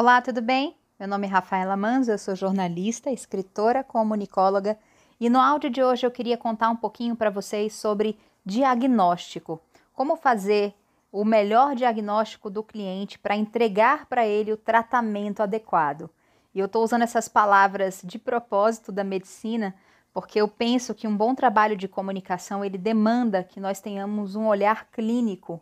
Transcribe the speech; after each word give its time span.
Olá, 0.00 0.22
tudo 0.22 0.40
bem? 0.40 0.74
Meu 0.98 1.06
nome 1.06 1.26
é 1.26 1.30
Rafaela 1.30 1.76
Manzo, 1.76 2.10
eu 2.10 2.16
sou 2.16 2.34
jornalista, 2.34 3.10
escritora, 3.10 3.84
comunicóloga 3.84 4.78
e 5.20 5.28
no 5.28 5.38
áudio 5.38 5.68
de 5.68 5.82
hoje 5.82 6.06
eu 6.06 6.10
queria 6.10 6.38
contar 6.38 6.70
um 6.70 6.76
pouquinho 6.76 7.14
para 7.14 7.28
vocês 7.28 7.74
sobre 7.74 8.18
diagnóstico. 8.42 9.60
Como 9.92 10.16
fazer 10.16 10.72
o 11.12 11.22
melhor 11.22 11.74
diagnóstico 11.74 12.48
do 12.48 12.62
cliente 12.62 13.18
para 13.18 13.36
entregar 13.36 14.06
para 14.06 14.26
ele 14.26 14.54
o 14.54 14.56
tratamento 14.56 15.42
adequado. 15.42 16.08
E 16.54 16.60
eu 16.60 16.64
estou 16.64 16.82
usando 16.82 17.02
essas 17.02 17.28
palavras 17.28 18.00
de 18.02 18.18
propósito 18.18 18.90
da 18.90 19.04
medicina 19.04 19.74
porque 20.14 20.40
eu 20.40 20.48
penso 20.48 20.94
que 20.94 21.06
um 21.06 21.14
bom 21.14 21.34
trabalho 21.34 21.76
de 21.76 21.86
comunicação 21.86 22.64
ele 22.64 22.78
demanda 22.78 23.44
que 23.44 23.60
nós 23.60 23.82
tenhamos 23.82 24.34
um 24.34 24.46
olhar 24.46 24.90
clínico 24.90 25.60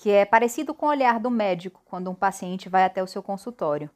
que 0.00 0.10
é 0.10 0.24
parecido 0.24 0.72
com 0.72 0.86
o 0.86 0.88
olhar 0.88 1.20
do 1.20 1.30
médico 1.30 1.82
quando 1.84 2.10
um 2.10 2.14
paciente 2.14 2.70
vai 2.70 2.84
até 2.84 3.02
o 3.02 3.06
seu 3.06 3.22
consultório. 3.22 3.90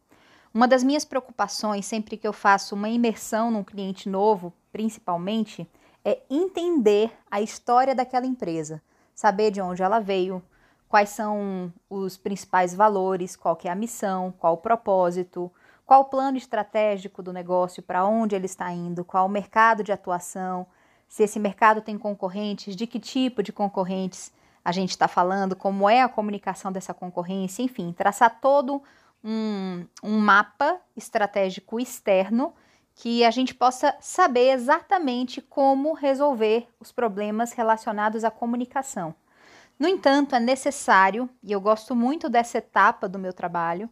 Uma 0.52 0.68
das 0.68 0.84
minhas 0.84 1.02
preocupações 1.02 1.86
sempre 1.86 2.18
que 2.18 2.28
eu 2.28 2.32
faço 2.32 2.74
uma 2.74 2.90
imersão 2.90 3.50
num 3.50 3.64
cliente 3.64 4.06
novo, 4.06 4.52
principalmente, 4.70 5.66
é 6.04 6.20
entender 6.28 7.10
a 7.30 7.40
história 7.40 7.94
daquela 7.94 8.26
empresa, 8.26 8.82
saber 9.14 9.50
de 9.50 9.62
onde 9.62 9.82
ela 9.82 9.98
veio, 9.98 10.42
quais 10.90 11.08
são 11.08 11.72
os 11.88 12.18
principais 12.18 12.74
valores, 12.74 13.34
qual 13.34 13.58
é 13.64 13.70
a 13.70 13.74
missão, 13.74 14.30
qual 14.38 14.52
o 14.52 14.58
propósito, 14.58 15.50
qual 15.86 16.02
o 16.02 16.10
plano 16.10 16.36
estratégico 16.36 17.22
do 17.22 17.32
negócio, 17.32 17.82
para 17.82 18.04
onde 18.04 18.36
ele 18.36 18.44
está 18.44 18.70
indo, 18.70 19.06
qual 19.06 19.24
o 19.24 19.30
mercado 19.30 19.82
de 19.82 19.90
atuação, 19.90 20.66
se 21.08 21.22
esse 21.22 21.40
mercado 21.40 21.80
tem 21.80 21.96
concorrentes, 21.96 22.76
de 22.76 22.86
que 22.86 23.00
tipo 23.00 23.42
de 23.42 23.54
concorrentes 23.54 24.30
a 24.64 24.72
gente 24.72 24.90
está 24.90 25.06
falando, 25.06 25.54
como 25.54 25.88
é 25.88 26.00
a 26.00 26.08
comunicação 26.08 26.72
dessa 26.72 26.94
concorrência, 26.94 27.62
enfim, 27.62 27.92
traçar 27.92 28.40
todo 28.40 28.82
um, 29.22 29.84
um 30.02 30.18
mapa 30.18 30.80
estratégico 30.96 31.78
externo 31.78 32.54
que 32.94 33.24
a 33.24 33.30
gente 33.30 33.54
possa 33.54 33.94
saber 34.00 34.50
exatamente 34.50 35.42
como 35.42 35.92
resolver 35.92 36.68
os 36.78 36.92
problemas 36.92 37.52
relacionados 37.52 38.24
à 38.24 38.30
comunicação. 38.30 39.14
No 39.78 39.88
entanto, 39.88 40.36
é 40.36 40.40
necessário, 40.40 41.28
e 41.42 41.50
eu 41.50 41.60
gosto 41.60 41.96
muito 41.96 42.28
dessa 42.28 42.58
etapa 42.58 43.08
do 43.08 43.18
meu 43.18 43.32
trabalho, 43.32 43.90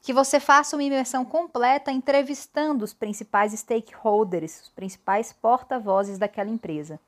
que 0.00 0.12
você 0.12 0.38
faça 0.38 0.76
uma 0.76 0.84
imersão 0.84 1.24
completa 1.24 1.90
entrevistando 1.90 2.84
os 2.84 2.94
principais 2.94 3.52
stakeholders, 3.52 4.62
os 4.62 4.68
principais 4.68 5.32
porta-vozes 5.32 6.18
daquela 6.18 6.50
empresa. 6.50 7.00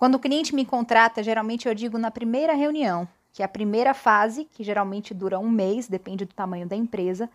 Quando 0.00 0.14
o 0.14 0.18
cliente 0.18 0.54
me 0.54 0.64
contrata, 0.64 1.22
geralmente 1.22 1.68
eu 1.68 1.74
digo 1.74 1.98
na 1.98 2.10
primeira 2.10 2.54
reunião, 2.54 3.06
que 3.34 3.42
é 3.42 3.44
a 3.44 3.48
primeira 3.48 3.92
fase, 3.92 4.46
que 4.46 4.64
geralmente 4.64 5.12
dura 5.12 5.38
um 5.38 5.50
mês, 5.50 5.88
depende 5.88 6.24
do 6.24 6.32
tamanho 6.32 6.66
da 6.66 6.74
empresa, 6.74 7.28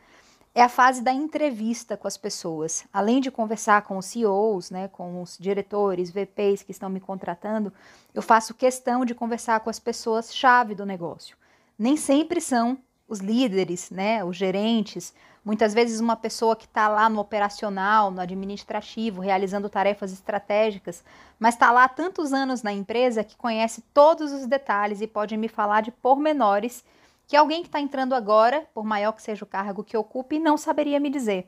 é 0.51 0.63
a 0.63 0.67
fase 0.67 1.03
da 1.03 1.13
entrevista 1.13 1.95
com 1.95 2.07
as 2.07 2.17
pessoas. 2.17 2.83
Além 2.91 3.21
de 3.21 3.29
conversar 3.29 3.83
com 3.83 3.99
os 3.99 4.07
CEOs, 4.07 4.71
né, 4.71 4.87
com 4.87 5.21
os 5.21 5.37
diretores, 5.39 6.09
VPs 6.09 6.63
que 6.63 6.71
estão 6.71 6.89
me 6.89 6.99
contratando, 6.99 7.71
eu 8.15 8.21
faço 8.23 8.55
questão 8.55 9.05
de 9.05 9.13
conversar 9.13 9.59
com 9.59 9.69
as 9.69 9.77
pessoas-chave 9.77 10.73
do 10.73 10.87
negócio. 10.87 11.37
Nem 11.77 11.95
sempre 11.95 12.41
são 12.41 12.79
os 13.07 13.19
líderes, 13.19 13.89
né, 13.91 14.23
os 14.23 14.35
gerentes, 14.35 15.13
Muitas 15.45 15.75
vezes, 15.75 15.99
uma 15.99 16.15
pessoa 16.15 16.55
que 16.55 16.65
está 16.65 16.87
lá 16.87 17.07
no 17.07 17.19
operacional, 17.19 18.09
no 18.09 18.19
administrativo, 18.19 19.21
realizando 19.21 19.69
tarefas 19.69 20.11
estratégicas, 20.11 21.03
mas 21.37 21.53
está 21.53 21.71
lá 21.71 21.83
há 21.83 21.87
tantos 21.87 22.33
anos 22.33 22.63
na 22.63 22.73
empresa 22.73 23.23
que 23.23 23.37
conhece 23.37 23.83
todos 23.93 24.31
os 24.31 24.47
detalhes 24.47 25.01
e 25.01 25.07
pode 25.07 25.37
me 25.37 25.47
falar 25.47 25.81
de 25.81 25.91
pormenores 25.91 26.83
que 27.27 27.35
alguém 27.35 27.61
que 27.61 27.67
está 27.67 27.79
entrando 27.79 28.15
agora, 28.15 28.67
por 28.73 28.83
maior 28.83 29.11
que 29.11 29.21
seja 29.21 29.43
o 29.43 29.47
cargo 29.47 29.83
que 29.83 29.95
ocupe, 29.95 30.39
não 30.39 30.57
saberia 30.57 30.99
me 30.99 31.11
dizer. 31.11 31.47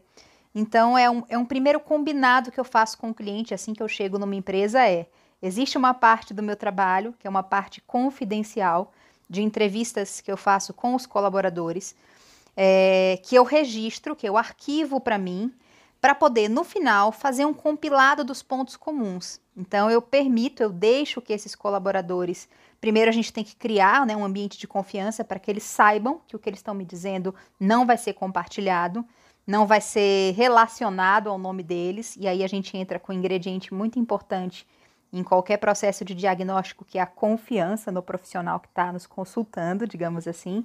Então, 0.54 0.96
é 0.96 1.10
um, 1.10 1.24
é 1.28 1.38
um 1.38 1.46
primeiro 1.46 1.80
combinado 1.80 2.52
que 2.52 2.60
eu 2.60 2.64
faço 2.64 3.00
com 3.00 3.10
o 3.10 3.16
cliente 3.16 3.56
assim 3.56 3.74
que 3.74 3.82
eu 3.82 3.88
chego 3.88 4.20
numa 4.20 4.36
empresa: 4.36 4.88
é 4.88 5.08
existe 5.42 5.76
uma 5.76 5.96
parte 5.96 6.36
do 6.36 6.44
meu 6.44 6.56
trabalho, 6.56 7.16
que 7.18 7.26
é 7.26 7.30
uma 7.30 7.44
parte 7.44 7.82
confidencial, 7.82 8.92
de 9.30 9.42
entrevistas 9.42 10.22
que 10.22 10.32
eu 10.32 10.38
faço 10.38 10.74
com 10.74 10.96
os 10.96 11.06
colaboradores 11.06 11.96
é, 12.58 13.20
que 13.24 13.36
eu 13.36 13.44
registro, 13.44 14.16
que 14.16 14.28
eu 14.28 14.36
arquivo 14.36 15.00
para 15.00 15.20
mim, 15.20 15.54
para 16.02 16.16
poder 16.16 16.50
no 16.50 16.64
final 16.64 17.12
fazer 17.12 17.46
um 17.46 17.54
compilado 17.54 18.24
dos 18.24 18.42
pontos 18.42 18.76
comuns. 18.76 19.40
Então 19.56 19.90
eu 19.92 20.02
permito, 20.02 20.64
eu 20.64 20.72
deixo 20.72 21.22
que 21.22 21.34
esses 21.34 21.54
colaboradores, 21.54 22.50
primeiro 22.82 23.10
a 23.10 23.14
gente 23.14 23.32
tem 23.32 23.44
que 23.44 23.56
criar 23.56 24.06
né, 24.06 24.16
um 24.16 24.26
ambiente 24.26 24.58
de 24.58 24.68
confiança 24.68 25.24
para 25.24 25.40
que 25.40 25.52
eles 25.52 25.64
saibam 25.64 26.20
que 26.28 26.36
o 26.36 26.40
que 26.40 26.50
eles 26.50 26.60
estão 26.60 26.74
me 26.74 26.86
dizendo 26.86 27.34
não 27.60 27.86
vai 27.86 27.98
ser 27.98 28.14
compartilhado, 28.14 29.06
não 29.46 29.66
vai 29.66 29.80
ser 29.80 30.34
relacionado 30.36 31.30
ao 31.30 31.38
nome 31.38 31.64
deles, 31.64 32.16
e 32.20 32.28
aí 32.28 32.44
a 32.44 32.48
gente 32.48 32.76
entra 32.76 33.00
com 33.00 33.14
um 33.14 33.16
ingrediente 33.16 33.74
muito 33.74 33.98
importante 33.98 34.68
em 35.12 35.24
qualquer 35.24 35.58
processo 35.58 36.04
de 36.04 36.14
diagnóstico, 36.14 36.86
que 36.86 36.98
é 36.98 37.02
a 37.02 37.06
confiança 37.06 37.92
no 37.92 38.02
profissional 38.02 38.60
que 38.60 38.68
está 38.68 38.92
nos 38.92 39.08
consultando, 39.08 39.88
digamos 39.88 40.28
assim. 40.28 40.64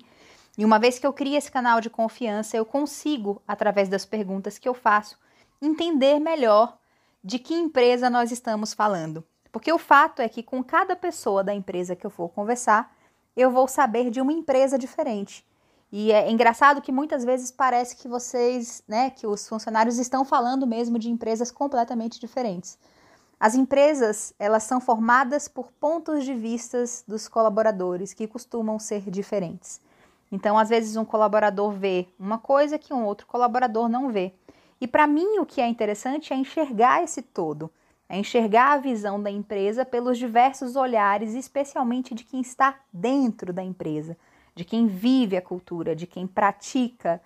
E 0.57 0.65
uma 0.65 0.79
vez 0.79 0.99
que 0.99 1.07
eu 1.07 1.13
crio 1.13 1.37
esse 1.37 1.51
canal 1.51 1.81
de 1.81 1.89
confiança, 1.89 2.57
eu 2.57 2.65
consigo, 2.65 3.41
através 3.47 3.89
das 3.89 4.05
perguntas 4.05 4.59
que 4.59 4.69
eu 4.69 4.75
faço, 4.75 5.19
entender 5.61 6.19
melhor 6.19 6.77
de 7.23 7.39
que 7.39 7.55
empresa 7.55 8.11
nós 8.11 8.31
estamos 8.33 8.75
falando. 8.75 9.25
Porque 9.51 9.73
o 9.73 9.79
fato 9.79 10.21
é 10.21 10.29
que 10.29 10.43
com 10.43 10.63
cada 10.63 10.97
pessoa 10.97 11.45
da 11.45 11.55
empresa 11.55 11.95
que 11.95 12.05
eu 12.05 12.11
for 12.11 12.29
conversar, 12.29 12.95
eu 13.37 13.51
vou 13.51 13.69
saber 13.69 14.11
de 14.11 14.21
uma 14.21 14.33
empresa 14.33 14.79
diferente. 14.79 15.47
E 15.91 16.11
é 16.11 16.31
engraçado 16.31 16.81
que 16.81 16.91
muitas 16.91 17.23
vezes 17.23 17.51
parece 17.51 17.97
que 17.97 18.09
vocês, 18.09 18.83
né, 18.89 19.11
que 19.11 19.27
os 19.27 19.47
funcionários 19.47 19.99
estão 19.99 20.25
falando 20.25 20.67
mesmo 20.67 20.99
de 20.99 21.11
empresas 21.11 21.51
completamente 21.51 22.19
diferentes. 22.19 22.79
As 23.43 23.57
empresas, 23.57 24.33
elas 24.39 24.63
são 24.63 24.81
formadas 24.81 25.49
por 25.49 25.73
pontos 25.73 26.25
de 26.25 26.33
vistas 26.33 27.03
dos 27.09 27.27
colaboradores 27.27 28.15
que 28.15 28.29
costumam 28.29 28.79
ser 28.79 29.11
diferentes. 29.11 29.81
Então, 30.31 30.57
às 30.57 30.69
vezes, 30.69 30.95
um 30.95 31.05
colaborador 31.05 31.73
vê 31.73 32.07
uma 32.17 32.39
coisa 32.39 32.79
que 32.79 32.95
um 32.95 33.05
outro 33.05 33.27
colaborador 33.27 33.89
não 33.89 34.13
vê. 34.13 34.33
E 34.81 34.87
para 34.87 35.09
mim, 35.09 35.41
o 35.41 35.45
que 35.45 35.61
é 35.61 35.67
interessante 35.67 36.33
é 36.33 36.37
enxergar 36.37 37.03
esse 37.03 37.21
todo, 37.21 37.69
é 38.09 38.17
enxergar 38.17 38.75
a 38.75 38.79
visão 38.79 39.21
da 39.21 39.29
empresa 39.29 39.85
pelos 39.85 40.19
diversos 40.19 40.77
olhares, 40.77 41.35
especialmente 41.35 42.15
de 42.15 42.23
quem 42.23 42.41
está 42.41 42.79
dentro 42.93 43.53
da 43.53 43.65
empresa, 43.65 44.17
de 44.55 44.65
quem 44.65 44.87
vive 44.87 45.37
a 45.37 45.43
cultura, 45.43 45.97
de 45.97 46.07
quem 46.07 46.29
pratica 46.29 47.21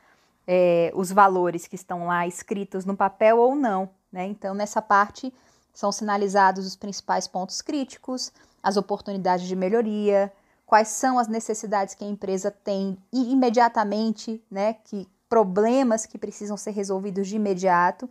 é, 0.47 0.91
os 0.95 1.13
valores 1.13 1.67
que 1.67 1.75
estão 1.75 2.07
lá 2.07 2.27
escritos 2.27 2.87
no 2.87 2.97
papel 2.97 3.37
ou 3.37 3.55
não. 3.55 3.91
Né? 4.11 4.25
Então, 4.25 4.55
nessa 4.55 4.81
parte, 4.81 5.31
são 5.77 5.93
sinalizados 5.93 6.67
os 6.67 6.75
principais 6.75 7.29
pontos 7.29 7.61
críticos, 7.61 8.33
as 8.63 8.79
oportunidades 8.79 9.47
de 9.47 9.55
melhoria, 9.55 10.33
quais 10.65 10.89
são 10.89 11.19
as 11.19 11.29
necessidades 11.29 11.95
que 11.95 12.03
a 12.03 12.09
empresa 12.09 12.51
tem 12.51 12.97
imediatamente, 13.13 14.43
né, 14.51 14.73
que 14.73 15.07
problemas 15.29 16.07
que 16.07 16.17
precisam 16.17 16.57
ser 16.57 16.71
resolvidos 16.71 17.29
de 17.29 17.37
imediato 17.37 18.09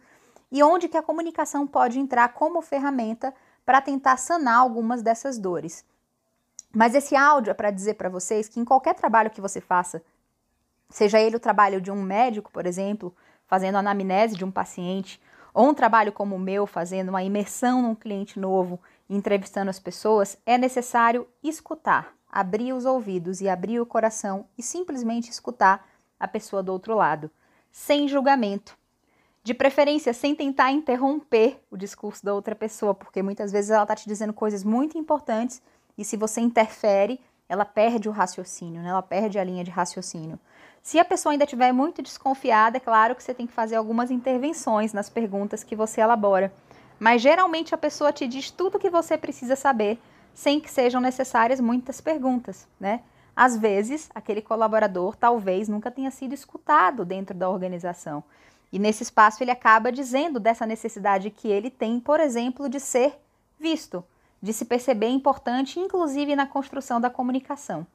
e 0.52 0.62
onde 0.62 0.88
que 0.88 0.96
a 0.96 1.02
comunicação 1.02 1.66
pode 1.66 1.98
entrar 1.98 2.34
como 2.34 2.62
ferramenta 2.62 3.34
para 3.66 3.82
tentar 3.82 4.18
sanar 4.18 4.60
algumas 4.60 5.02
dessas 5.02 5.40
dores. 5.40 5.84
Mas 6.72 6.94
esse 6.94 7.16
áudio 7.16 7.50
é 7.50 7.56
para 7.56 7.72
dizer 7.72 7.96
para 7.96 8.10
vocês 8.10 8.48
que 8.48 8.60
em 8.60 8.66
qualquer 8.66 8.94
trabalho 8.94 9.32
que 9.32 9.42
você 9.42 9.60
faça, 9.60 10.04
seja 10.88 11.20
ele 11.20 11.36
o 11.36 11.40
trabalho 11.40 11.82
de 11.82 11.90
um 11.90 12.04
médico, 12.04 12.52
por 12.52 12.68
exemplo, 12.68 13.12
fazendo 13.48 13.80
anamnese 13.80 14.36
de 14.36 14.46
um 14.46 14.52
paciente, 14.52 15.20
ou 15.56 15.70
um 15.70 15.74
trabalho 15.74 16.12
como 16.12 16.36
o 16.36 16.40
meu, 16.40 16.68
fazendo 16.68 17.10
uma 17.10 17.24
imersão 17.24 17.82
num 17.82 17.96
cliente 17.96 18.40
novo, 18.40 18.80
entrevistando 19.10 19.70
as 19.70 19.80
pessoas, 19.80 20.38
é 20.46 20.58
necessário 20.58 21.28
escutar 21.42 22.16
abrir 22.36 22.74
os 22.74 22.84
ouvidos 22.84 23.40
e 23.40 23.48
abrir 23.48 23.80
o 23.80 23.86
coração 23.86 24.46
e 24.58 24.62
simplesmente 24.62 25.32
escutar 25.32 25.88
a 26.20 26.28
pessoa 26.28 26.62
do 26.62 26.74
outro 26.74 26.94
lado, 26.94 27.32
sem 27.72 28.10
julgamento. 28.10 28.78
De 29.42 29.54
preferência, 29.54 30.14
sem 30.14 30.36
tentar 30.36 30.72
interromper 30.72 31.64
o 31.72 31.78
discurso 31.78 32.26
da 32.26 32.34
outra 32.34 32.54
pessoa, 32.54 32.94
porque 32.94 33.24
muitas 33.24 33.54
vezes 33.54 33.72
ela 33.72 33.84
está 33.84 33.96
te 33.96 34.06
dizendo 34.06 34.34
coisas 34.34 34.66
muito 34.66 34.98
importantes 34.98 35.62
e 35.98 36.04
se 36.04 36.18
você 36.18 36.42
interfere, 36.42 37.22
ela 37.48 37.64
perde 37.64 38.10
o 38.10 38.12
raciocínio, 38.12 38.82
né? 38.82 38.90
ela 38.90 39.04
perde 39.04 39.40
a 39.40 39.44
linha 39.44 39.64
de 39.64 39.72
raciocínio. 39.72 40.38
Se 40.86 41.00
a 41.00 41.04
pessoa 41.04 41.34
ainda 41.34 41.46
estiver 41.46 41.72
muito 41.72 42.04
desconfiada, 42.04 42.78
é 42.78 42.80
claro 42.80 43.16
que 43.16 43.24
você 43.24 43.34
tem 43.34 43.48
que 43.48 43.54
fazer 43.54 43.76
algumas 43.76 44.12
intervenções 44.12 44.94
nas 44.94 45.10
perguntas 45.10 45.64
que 45.64 45.76
você 45.76 46.00
elabora. 46.00 46.54
Mas 47.00 47.24
geralmente 47.24 47.74
a 47.74 47.78
pessoa 47.78 48.14
te 48.14 48.28
diz 48.28 48.52
tudo 48.52 48.76
o 48.76 48.80
que 48.80 48.92
você 48.92 49.18
precisa 49.18 49.56
saber 49.56 50.00
sem 50.32 50.60
que 50.60 50.70
sejam 50.70 51.02
necessárias 51.02 51.60
muitas 51.60 52.00
perguntas, 52.00 52.68
né? 52.80 53.02
Às 53.36 53.58
vezes, 53.58 54.12
aquele 54.14 54.44
colaborador 54.44 55.16
talvez 55.16 55.68
nunca 55.68 55.90
tenha 55.90 56.12
sido 56.12 56.34
escutado 56.34 57.04
dentro 57.04 57.36
da 57.36 57.50
organização. 57.50 58.24
E 58.72 58.78
nesse 58.78 59.02
espaço 59.02 59.44
ele 59.44 59.50
acaba 59.50 59.92
dizendo 59.92 60.40
dessa 60.40 60.68
necessidade 60.68 61.32
que 61.32 61.48
ele 61.48 61.72
tem, 61.72 62.00
por 62.00 62.20
exemplo, 62.20 62.70
de 62.70 62.80
ser 62.80 63.20
visto, 63.60 64.04
de 64.40 64.54
se 64.54 64.66
perceber 64.66 65.10
importante, 65.10 65.80
inclusive 65.80 66.36
na 66.36 66.46
construção 66.46 67.02
da 67.02 67.10
comunicação. 67.10 67.88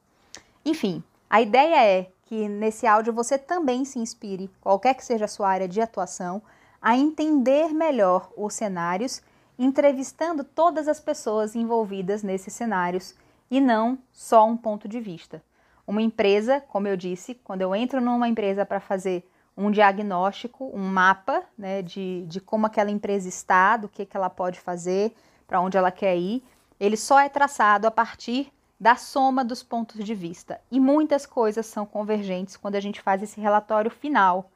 Enfim, 0.65 1.05
a 1.31 1.41
ideia 1.41 1.87
é 1.87 2.11
que 2.31 2.49
nesse 2.49 2.87
áudio 2.87 3.13
você 3.13 3.37
também 3.37 3.85
se 3.85 3.99
inspire, 3.99 4.49
qualquer 4.61 4.95
que 4.95 5.05
seja 5.05 5.25
a 5.25 5.29
sua 5.29 5.49
área 5.49 5.67
de 5.67 5.81
atuação, 5.81 6.41
a 6.81 6.97
entender 6.97 7.75
melhor 7.75 8.31
os 8.37 8.55
cenários, 8.55 9.21
entrevistando 9.59 10.45
todas 10.45 10.87
as 10.87 11.01
pessoas 11.01 11.57
envolvidas 11.57 12.23
nesses 12.23 12.55
cenários 12.55 13.17
e 13.51 13.61
não 13.61 13.99
só 14.13 14.47
um 14.47 14.57
ponto 14.57 14.87
de 14.87 15.01
vista. 15.01 15.43
Uma 15.85 16.03
empresa, 16.03 16.61
como 16.69 16.87
eu 16.87 16.97
disse, 16.97 17.35
quando 17.35 17.63
eu 17.63 17.75
entro 17.75 18.01
numa 18.01 18.29
empresa 18.29 18.65
para 18.65 18.79
fazer 18.79 19.29
um 19.57 19.69
diagnóstico, 19.69 20.71
um 20.73 20.87
mapa 20.87 21.43
né, 21.59 21.83
de, 21.83 22.25
de 22.29 22.41
como 22.41 22.65
aquela 22.65 22.93
empresa 22.93 23.29
está, 23.29 23.77
do 23.77 23.89
que, 23.89 24.07
que 24.07 24.17
ela 24.17 24.31
pode 24.31 24.61
fazer, 24.61 25.17
para 25.49 25.61
onde 25.61 25.77
ela 25.77 25.91
quer 25.91 26.17
ir, 26.17 26.45
ele 26.79 26.97
só 26.97 27.19
é 27.19 27.29
traçado 27.29 27.89
a 27.89 27.91
partir 27.91 28.53
da 28.81 28.97
soma 28.97 29.45
dos 29.45 29.63
pontos 29.63 30.03
de 30.03 30.15
vista. 30.15 30.59
E 30.71 30.81
muitas 30.81 31.27
coisas 31.27 31.67
são 31.67 31.85
convergentes 31.85 32.57
quando 32.57 32.77
a 32.77 32.81
gente 32.81 33.03
faz 33.03 33.23
esse 33.23 33.39
relatório 33.39 33.91
final, 33.91 34.51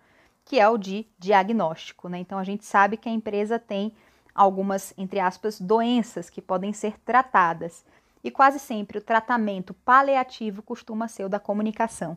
que 0.46 0.58
é 0.58 0.66
o 0.66 0.78
de 0.78 1.06
diagnóstico. 1.18 2.08
Né? 2.08 2.18
Então 2.20 2.38
a 2.38 2.44
gente 2.44 2.64
sabe 2.64 2.96
que 2.96 3.08
a 3.08 3.12
empresa 3.12 3.58
tem 3.58 3.92
algumas, 4.34 4.94
entre 4.96 5.20
aspas, 5.20 5.60
doenças 5.60 6.30
que 6.30 6.40
podem 6.40 6.72
ser 6.72 6.98
tratadas 7.00 7.84
e 8.22 8.30
quase 8.30 8.58
sempre 8.58 8.96
o 8.96 9.02
tratamento 9.02 9.74
paliativo 9.74 10.62
costuma 10.62 11.06
ser 11.06 11.24
o 11.24 11.28
da 11.28 11.38
comunicação. 11.38 12.16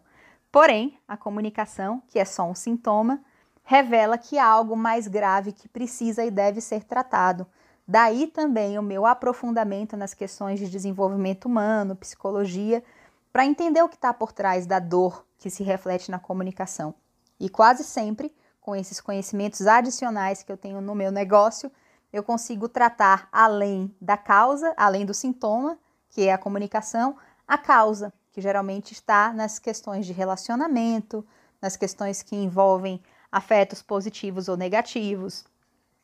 Porém, 0.49 0.97
a 1.05 1.17
comunicação, 1.17 2.01
que 2.07 2.17
é 2.17 2.23
só 2.23 2.49
um 2.49 2.55
sintoma, 2.55 3.21
revela 3.65 4.17
que 4.17 4.37
há 4.39 4.45
algo 4.45 4.77
mais 4.77 5.09
grave 5.09 5.51
que 5.51 5.67
precisa 5.67 6.23
e 6.23 6.31
deve 6.31 6.61
ser 6.61 6.85
tratado. 6.85 7.45
Daí 7.87 8.27
também 8.27 8.77
o 8.77 8.83
meu 8.83 9.05
aprofundamento 9.05 9.95
nas 9.95 10.13
questões 10.13 10.59
de 10.59 10.69
desenvolvimento 10.69 11.45
humano, 11.45 11.95
psicologia, 11.95 12.83
para 13.31 13.45
entender 13.45 13.81
o 13.81 13.87
que 13.87 13.95
está 13.95 14.13
por 14.13 14.33
trás 14.33 14.65
da 14.65 14.77
dor 14.77 15.25
que 15.37 15.49
se 15.49 15.63
reflete 15.63 16.11
na 16.11 16.19
comunicação. 16.19 16.93
E 17.39 17.47
quase 17.47 17.83
sempre, 17.85 18.35
com 18.59 18.75
esses 18.75 18.99
conhecimentos 18.99 19.65
adicionais 19.65 20.43
que 20.43 20.51
eu 20.51 20.57
tenho 20.57 20.81
no 20.81 20.93
meu 20.93 21.11
negócio, 21.11 21.71
eu 22.11 22.23
consigo 22.23 22.67
tratar 22.67 23.29
além 23.31 23.95
da 24.01 24.17
causa, 24.17 24.73
além 24.75 25.05
do 25.05 25.13
sintoma, 25.13 25.77
que 26.09 26.23
é 26.23 26.33
a 26.33 26.37
comunicação, 26.37 27.15
a 27.47 27.57
causa, 27.57 28.11
que 28.33 28.41
geralmente 28.41 28.91
está 28.91 29.31
nas 29.31 29.59
questões 29.59 30.05
de 30.05 30.11
relacionamento, 30.11 31.25
nas 31.61 31.77
questões 31.77 32.21
que 32.21 32.35
envolvem 32.35 33.01
afetos 33.31 33.81
positivos 33.81 34.47
ou 34.49 34.57
negativos, 34.57 35.45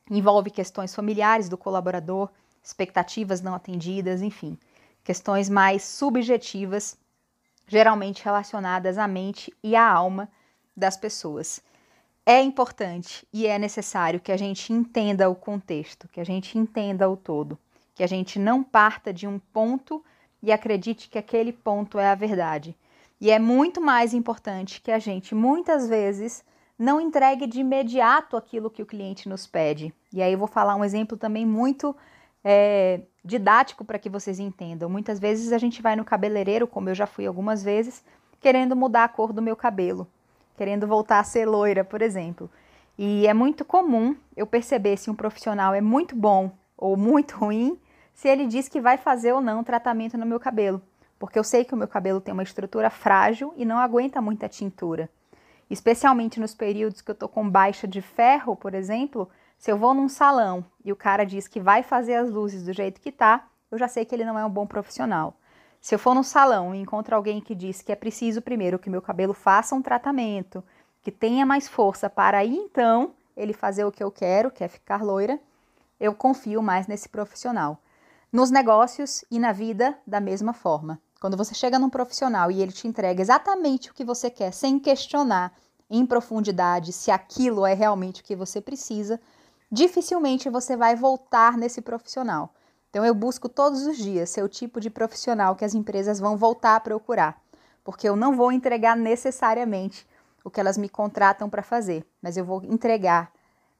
envolve 0.10 0.50
questões 0.50 0.94
familiares 0.94 1.50
do 1.50 1.58
colaborador, 1.58 2.30
expectativas 2.64 3.42
não 3.42 3.54
atendidas, 3.56 4.22
enfim, 4.22 4.58
questões 5.04 5.50
mais 5.50 5.84
subjetivas, 5.84 6.98
geralmente 7.68 8.24
relacionadas 8.24 8.98
à 8.98 9.08
mente 9.08 9.54
e 9.64 9.76
à 9.76 9.86
alma 9.86 10.30
das 10.76 10.98
pessoas. 10.98 11.62
É 12.26 12.42
importante 12.42 13.28
e 13.34 13.48
é 13.48 13.60
necessário 13.60 14.20
que 14.20 14.32
a 14.32 14.38
gente 14.38 14.72
entenda 14.72 15.30
o 15.30 15.36
contexto, 15.36 16.08
que 16.08 16.22
a 16.22 16.24
gente 16.24 16.58
entenda 16.58 17.10
o 17.10 17.18
todo 17.18 17.58
que 17.96 18.04
a 18.04 18.08
gente 18.08 18.40
não 18.40 18.64
parta 18.64 19.14
de 19.14 19.28
um 19.28 19.40
ponto 19.40 20.04
e 20.42 20.52
acredite 20.52 21.10
que 21.10 21.18
aquele 21.18 21.54
ponto 21.54 22.00
é 22.00 22.08
a 22.08 22.16
verdade. 22.16 22.76
E 23.22 23.32
é 23.32 23.40
muito 23.40 23.80
mais 23.80 24.14
importante 24.14 24.82
que 24.82 24.92
a 24.92 25.00
gente, 25.00 25.34
muitas 25.34 25.88
vezes, 25.88 26.44
não 26.78 27.00
entregue 27.00 27.48
de 27.48 27.60
imediato 27.60 28.36
aquilo 28.36 28.70
que 28.70 28.82
o 28.82 28.86
cliente 28.86 29.30
nos 29.30 29.46
pede. 29.46 29.94
E 30.12 30.22
aí 30.22 30.34
eu 30.34 30.40
vou 30.40 30.48
falar 30.48 30.76
um 30.76 30.84
exemplo 30.84 31.18
também 31.18 31.46
muito 31.46 31.96
é, 32.44 33.02
didático 33.24 33.86
para 33.86 34.00
que 34.00 34.10
vocês 34.10 34.40
entendam. 34.40 34.90
Muitas 34.90 35.20
vezes 35.20 35.52
a 35.52 35.58
gente 35.58 35.82
vai 35.82 35.96
no 35.96 36.04
cabeleireiro, 36.04 36.68
como 36.68 36.90
eu 36.90 36.96
já 36.96 37.08
fui 37.08 37.26
algumas 37.26 37.64
vezes, 37.64 38.04
querendo 38.40 38.76
mudar 38.76 39.06
a 39.06 39.10
cor 39.10 39.32
do 39.32 39.42
meu 39.42 39.56
cabelo, 39.56 40.08
querendo 40.58 40.86
voltar 40.86 41.20
a 41.20 41.24
ser 41.24 41.46
loira, 41.48 41.84
por 41.84 42.02
exemplo. 42.02 42.50
E 42.98 43.26
é 43.26 43.34
muito 43.34 43.64
comum 43.64 44.16
eu 44.36 44.46
perceber 44.46 44.98
se 44.98 45.10
um 45.10 45.16
profissional 45.16 45.74
é 45.74 45.82
muito 45.82 46.16
bom 46.16 46.52
ou 46.78 46.98
muito 46.98 47.38
ruim 47.38 47.80
se 48.14 48.28
ele 48.28 48.46
diz 48.46 48.68
que 48.68 48.80
vai 48.80 48.98
fazer 48.98 49.32
ou 49.34 49.42
não 49.42 49.64
tratamento 49.64 50.18
no 50.18 50.26
meu 50.26 50.40
cabelo, 50.40 50.82
porque 51.18 51.40
eu 51.40 51.44
sei 51.44 51.66
que 51.66 51.74
o 51.74 51.78
meu 51.78 51.88
cabelo 51.88 52.22
tem 52.22 52.34
uma 52.34 52.44
estrutura 52.44 52.90
frágil 52.90 53.54
e 53.58 53.66
não 53.66 53.80
aguenta 53.80 54.22
muita 54.22 54.48
tintura. 54.48 55.10
Especialmente 55.74 56.40
nos 56.40 56.54
períodos 56.54 57.02
que 57.02 57.10
eu 57.10 57.16
tô 57.16 57.28
com 57.28 57.50
baixa 57.50 57.88
de 57.88 58.00
ferro, 58.00 58.56
por 58.56 58.76
exemplo, 58.76 59.28
se 59.58 59.72
eu 59.72 59.76
vou 59.76 59.92
num 59.92 60.08
salão 60.08 60.64
e 60.86 60.92
o 60.92 60.96
cara 60.96 61.26
diz 61.26 61.48
que 61.48 61.60
vai 61.60 61.82
fazer 61.82 62.14
as 62.14 62.30
luzes 62.30 62.64
do 62.64 62.72
jeito 62.72 63.02
que 63.02 63.12
tá, 63.12 63.48
eu 63.72 63.80
já 63.80 63.88
sei 63.88 64.06
que 64.06 64.14
ele 64.14 64.24
não 64.24 64.38
é 64.38 64.46
um 64.46 64.52
bom 64.52 64.68
profissional. 64.68 65.34
Se 65.82 65.96
eu 65.96 65.98
for 65.98 66.14
num 66.14 66.22
salão 66.22 66.76
e 66.76 66.80
encontro 66.80 67.16
alguém 67.16 67.42
que 67.42 67.56
diz 67.56 67.82
que 67.82 67.92
é 67.92 67.96
preciso 67.96 68.40
primeiro 68.40 68.78
que 68.78 68.88
meu 68.88 69.02
cabelo 69.02 69.34
faça 69.34 69.74
um 69.74 69.82
tratamento, 69.82 70.64
que 71.02 71.12
tenha 71.12 71.44
mais 71.44 71.68
força 71.68 72.08
para 72.08 72.38
aí 72.38 72.56
então 72.56 73.16
ele 73.36 73.52
fazer 73.52 73.84
o 73.84 73.92
que 73.92 74.04
eu 74.04 74.12
quero, 74.12 74.52
que 74.52 74.64
é 74.64 74.68
ficar 74.68 75.02
loira, 75.02 75.40
eu 76.00 76.14
confio 76.14 76.62
mais 76.62 76.86
nesse 76.86 77.10
profissional. 77.10 77.80
Nos 78.32 78.52
negócios 78.52 79.26
e 79.32 79.40
na 79.40 79.52
vida, 79.52 79.98
da 80.06 80.20
mesma 80.20 80.54
forma. 80.54 81.02
Quando 81.24 81.38
você 81.38 81.56
chega 81.56 81.80
num 81.80 81.90
profissional 81.90 82.52
e 82.52 82.62
ele 82.62 82.74
te 82.74 82.86
entrega 82.86 83.22
exatamente 83.22 83.90
o 83.90 83.94
que 83.94 84.04
você 84.04 84.30
quer, 84.30 84.52
sem 84.52 84.78
questionar 84.78 85.54
em 85.90 86.06
profundidade 86.06 86.92
se 86.92 87.10
aquilo 87.12 87.66
é 87.66 87.74
realmente 87.74 88.20
o 88.20 88.26
que 88.26 88.36
você 88.36 88.60
precisa, 88.60 89.18
dificilmente 89.72 90.50
você 90.50 90.76
vai 90.76 90.98
voltar 90.98 91.58
nesse 91.58 91.82
profissional. 91.82 92.54
Então 92.90 93.06
eu 93.06 93.16
busco 93.16 93.48
todos 93.48 93.88
os 93.88 93.96
dias 93.96 94.32
ser 94.32 94.44
o 94.44 94.50
tipo 94.50 94.82
de 94.82 94.90
profissional 94.90 95.56
que 95.56 95.64
as 95.64 95.74
empresas 95.74 96.20
vão 96.20 96.36
voltar 96.36 96.76
a 96.76 96.80
procurar, 96.82 97.42
porque 97.86 98.10
eu 98.10 98.18
não 98.18 98.36
vou 98.36 98.52
entregar 98.52 98.98
necessariamente 98.98 100.06
o 100.44 100.50
que 100.50 100.60
elas 100.60 100.78
me 100.78 100.90
contratam 100.90 101.50
para 101.50 101.64
fazer, 101.64 102.06
mas 102.22 102.36
eu 102.36 102.44
vou 102.44 102.62
entregar 102.66 103.32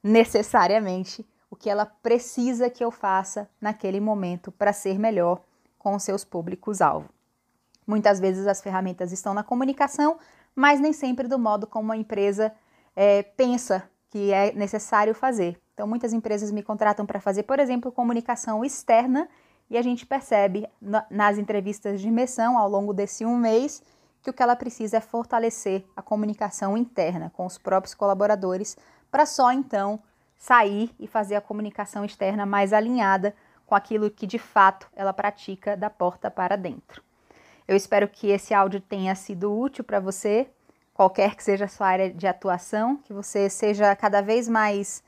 necessariamente 0.02 1.28
o 1.50 1.56
que 1.56 1.68
ela 1.68 1.84
precisa 1.84 2.70
que 2.70 2.82
eu 2.82 2.90
faça 2.90 3.46
naquele 3.60 4.00
momento 4.00 4.50
para 4.50 4.72
ser 4.72 4.98
melhor 4.98 5.42
com 5.78 5.98
seus 5.98 6.24
públicos-alvo. 6.24 7.13
Muitas 7.86 8.20
vezes 8.20 8.46
as 8.46 8.60
ferramentas 8.60 9.12
estão 9.12 9.34
na 9.34 9.42
comunicação, 9.42 10.18
mas 10.54 10.80
nem 10.80 10.92
sempre 10.92 11.28
do 11.28 11.38
modo 11.38 11.66
como 11.66 11.92
a 11.92 11.96
empresa 11.96 12.52
é, 12.94 13.22
pensa 13.22 13.82
que 14.10 14.32
é 14.32 14.52
necessário 14.52 15.14
fazer. 15.14 15.60
Então, 15.74 15.86
muitas 15.86 16.12
empresas 16.12 16.52
me 16.52 16.62
contratam 16.62 17.04
para 17.04 17.20
fazer, 17.20 17.42
por 17.42 17.58
exemplo, 17.58 17.90
comunicação 17.90 18.64
externa, 18.64 19.28
e 19.68 19.76
a 19.76 19.82
gente 19.82 20.06
percebe 20.06 20.68
na, 20.80 21.04
nas 21.10 21.38
entrevistas 21.38 22.00
de 22.00 22.08
imersão 22.08 22.58
ao 22.58 22.68
longo 22.68 22.92
desse 22.92 23.24
um 23.24 23.36
mês 23.36 23.82
que 24.22 24.30
o 24.30 24.32
que 24.32 24.42
ela 24.42 24.56
precisa 24.56 24.98
é 24.98 25.00
fortalecer 25.00 25.84
a 25.96 26.00
comunicação 26.00 26.76
interna 26.76 27.30
com 27.34 27.44
os 27.44 27.58
próprios 27.58 27.94
colaboradores, 27.94 28.76
para 29.10 29.26
só 29.26 29.52
então 29.52 30.00
sair 30.36 30.94
e 30.98 31.06
fazer 31.06 31.36
a 31.36 31.40
comunicação 31.40 32.04
externa 32.04 32.46
mais 32.46 32.72
alinhada 32.72 33.34
com 33.66 33.74
aquilo 33.74 34.10
que 34.10 34.26
de 34.26 34.38
fato 34.38 34.88
ela 34.94 35.12
pratica 35.12 35.76
da 35.76 35.90
porta 35.90 36.30
para 36.30 36.56
dentro. 36.56 37.02
Eu 37.66 37.76
espero 37.76 38.06
que 38.08 38.28
esse 38.28 38.52
áudio 38.52 38.80
tenha 38.80 39.14
sido 39.14 39.58
útil 39.58 39.82
para 39.82 39.98
você, 39.98 40.48
qualquer 40.92 41.34
que 41.34 41.42
seja 41.42 41.64
a 41.64 41.68
sua 41.68 41.88
área 41.88 42.12
de 42.12 42.26
atuação, 42.26 42.96
que 42.96 43.12
você 43.12 43.48
seja 43.48 43.96
cada 43.96 44.20
vez 44.20 44.48
mais 44.48 45.02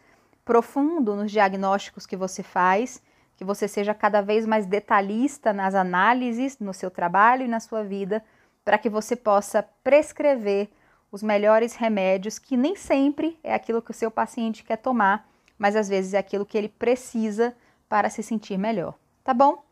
profundo 0.45 1.15
nos 1.15 1.31
diagnósticos 1.31 2.07
que 2.07 2.17
você 2.17 2.43
faz, 2.43 3.03
que 3.37 3.45
você 3.45 3.69
seja 3.69 3.93
cada 3.93 4.23
vez 4.23 4.47
mais 4.47 4.65
detalhista 4.65 5.53
nas 5.53 5.75
análises 5.75 6.59
no 6.59 6.73
seu 6.73 6.91
trabalho 6.91 7.45
e 7.45 7.49
na 7.49 7.61
sua 7.61 7.85
vida, 7.85 8.25
para 8.65 8.79
que 8.79 8.89
você 8.89 9.15
possa 9.15 9.63
prescrever 9.85 10.69
os 11.13 11.23
melhores 11.23 11.75
remédios, 11.75 12.39
que 12.39 12.57
nem 12.57 12.75
sempre 12.75 13.39
é 13.45 13.55
aquilo 13.55 13.83
que 13.83 13.91
o 13.91 13.95
seu 13.95 14.11
paciente 14.11 14.65
quer 14.65 14.77
tomar, 14.77 15.29
mas 15.59 15.77
às 15.77 15.89
vezes 15.89 16.15
é 16.15 16.19
aquilo 16.19 16.47
que 16.47 16.57
ele 16.57 16.69
precisa 16.69 17.55
para 17.89 18.11
se 18.11 18.23
sentir 18.23 18.59
melhor. 18.59 18.95
Tá 19.23 19.35
bom? 19.35 19.63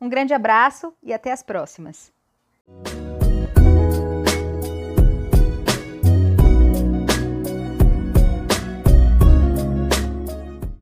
Um 0.00 0.08
grande 0.08 0.34
abraço 0.34 0.94
e 1.02 1.12
até 1.12 1.32
as 1.32 1.42
próximas! 1.42 2.13
Thank 2.66 2.94
you 2.94 3.03